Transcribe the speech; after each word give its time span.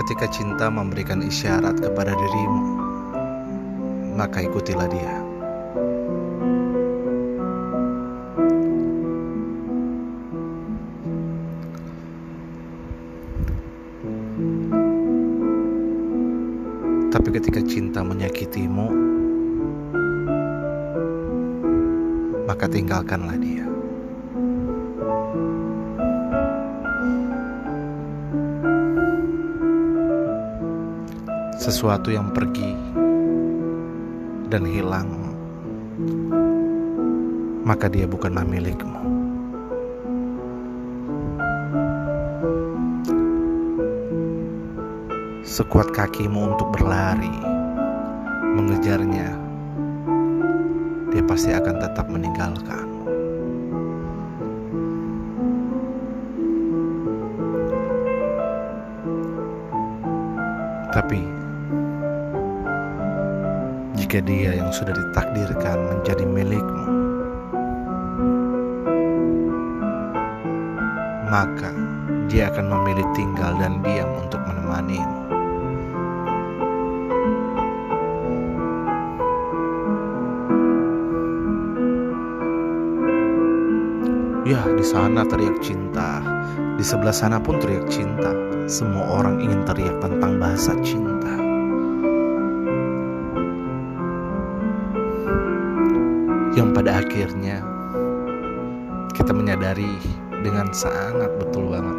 Ketika 0.00 0.26
cinta 0.28 0.68
memberikan 0.68 1.24
isyarat 1.24 1.80
kepada 1.80 2.12
dirimu, 2.12 2.64
maka 4.20 4.44
ikutilah 4.44 4.84
dia. 4.92 5.16
Tapi 17.08 17.28
ketika 17.32 17.64
cinta 17.64 18.04
menyakitimu, 18.04 18.88
maka 22.44 22.68
tinggalkanlah 22.68 23.40
dia. 23.40 23.69
Sesuatu 31.60 32.08
yang 32.08 32.32
pergi 32.32 32.72
dan 34.48 34.64
hilang, 34.64 35.12
maka 37.68 37.84
dia 37.92 38.08
bukanlah 38.08 38.48
milikmu. 38.48 38.96
Sekuat 45.44 45.92
kakimu 45.92 46.56
untuk 46.56 46.72
berlari, 46.80 47.36
mengejarnya, 48.56 49.28
dia 51.12 51.22
pasti 51.28 51.52
akan 51.52 51.76
tetap 51.76 52.08
meninggalkan. 52.08 52.88
Tapi 60.88 61.39
jika 64.10 64.26
dia 64.26 64.58
yang 64.58 64.74
sudah 64.74 64.90
ditakdirkan 64.90 65.86
menjadi 65.86 66.26
milikmu, 66.26 66.86
maka 71.30 71.70
dia 72.26 72.50
akan 72.50 72.74
memilih 72.74 73.06
tinggal 73.14 73.54
dan 73.62 73.78
diam 73.86 74.10
untuk 74.18 74.42
menemanimu. 74.42 75.22
Ya, 84.42 84.58
di 84.74 84.82
sana 84.82 85.22
teriak 85.22 85.62
cinta, 85.62 86.18
di 86.74 86.82
sebelah 86.82 87.14
sana 87.14 87.38
pun 87.38 87.62
teriak 87.62 87.86
cinta. 87.86 88.34
Semua 88.66 89.22
orang 89.22 89.38
ingin 89.38 89.62
teriak 89.62 90.02
tentang 90.02 90.42
bahasa 90.42 90.74
cinta. 90.82 91.49
Yang 96.60 96.76
pada 96.76 97.00
akhirnya 97.00 97.64
kita 99.16 99.32
menyadari 99.32 99.96
dengan 100.44 100.68
sangat 100.76 101.32
betul 101.40 101.72
banget 101.72 101.98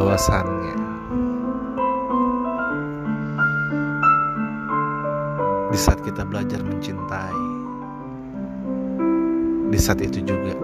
bahwasannya 0.00 0.76
di 5.68 5.76
saat 5.76 6.00
kita 6.08 6.24
belajar 6.24 6.64
mencintai 6.64 7.44
di 9.68 9.76
saat 9.76 10.00
itu 10.00 10.24
juga 10.24 10.56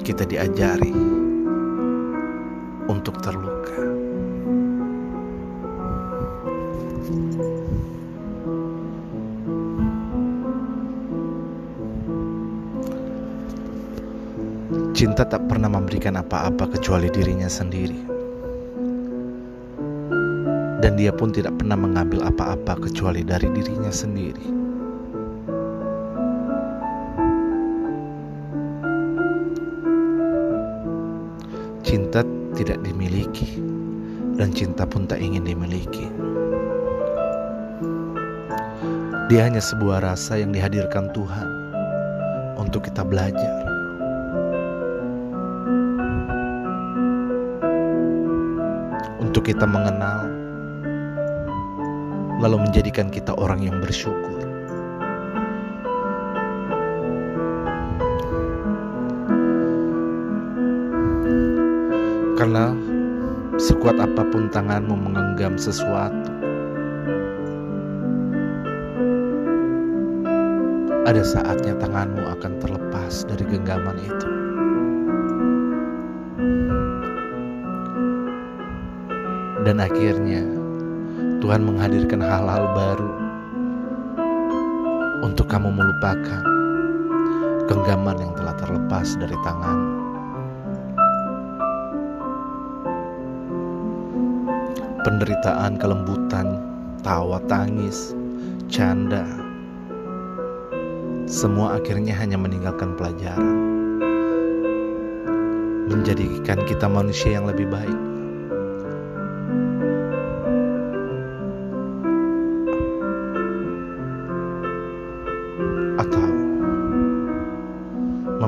kita 0.00 0.24
diajari 0.24 0.96
untuk 2.88 3.20
terluka. 3.20 3.49
Cinta 14.94 15.26
tak 15.26 15.50
pernah 15.50 15.66
memberikan 15.66 16.14
apa-apa 16.14 16.70
kecuali 16.70 17.10
dirinya 17.10 17.50
sendiri. 17.50 18.06
Dan 20.78 20.94
dia 20.94 21.10
pun 21.10 21.34
tidak 21.34 21.58
pernah 21.58 21.74
mengambil 21.74 22.22
apa-apa 22.30 22.78
kecuali 22.78 23.26
dari 23.26 23.50
dirinya 23.50 23.90
sendiri. 23.90 24.46
Cinta 31.82 32.22
tidak 32.54 32.78
dimiliki, 32.86 33.58
dan 34.38 34.54
cinta 34.54 34.86
pun 34.86 35.10
tak 35.10 35.18
ingin 35.18 35.42
dimiliki. 35.42 36.06
Dia 39.26 39.50
hanya 39.50 39.58
sebuah 39.58 40.06
rasa 40.06 40.38
yang 40.38 40.54
dihadirkan 40.54 41.10
Tuhan 41.10 41.46
untuk 42.58 42.86
kita 42.86 43.02
belajar. 43.02 43.69
Untuk 49.30 49.46
kita 49.46 49.62
mengenal, 49.62 50.26
lalu 52.42 52.66
menjadikan 52.66 53.14
kita 53.14 53.30
orang 53.38 53.62
yang 53.62 53.78
bersyukur. 53.78 54.42
Karena 62.34 62.74
sekuat 63.54 64.02
apa 64.02 64.26
pun 64.34 64.50
tanganmu 64.50 64.98
menggenggam 64.98 65.54
sesuatu, 65.54 66.34
ada 71.06 71.22
saatnya 71.22 71.78
tanganmu 71.78 72.26
akan 72.34 72.58
terlepas 72.58 73.22
dari 73.30 73.46
genggaman 73.46 73.94
itu. 74.02 74.39
Dan 79.70 79.78
akhirnya 79.78 80.42
Tuhan 81.38 81.62
menghadirkan 81.62 82.18
hal-hal 82.18 82.74
baru 82.74 83.12
untuk 85.22 85.46
kamu 85.46 85.70
melupakan 85.70 86.42
genggaman 87.70 88.18
yang 88.18 88.34
telah 88.34 88.58
terlepas 88.58 89.14
dari 89.14 89.38
tanganmu. 89.46 90.10
penderitaan, 95.06 95.78
kelembutan, 95.78 96.58
tawa, 97.06 97.38
tangis, 97.46 98.12
canda, 98.66 99.22
semua 101.30 101.78
akhirnya 101.78 102.12
hanya 102.18 102.36
meninggalkan 102.36 102.98
pelajaran, 102.98 103.56
menjadikan 105.88 106.58
kita 106.66 106.90
manusia 106.90 107.38
yang 107.38 107.46
lebih 107.46 107.70
baik. 107.70 108.09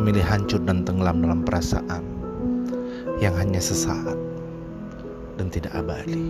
Memilih 0.02 0.26
hancur 0.26 0.58
dan 0.66 0.82
tenggelam 0.82 1.22
dalam 1.22 1.46
perasaan 1.46 2.02
yang 3.22 3.38
hanya 3.38 3.62
sesaat 3.62 4.18
dan 5.38 5.46
tidak 5.46 5.70
abadi. 5.78 6.26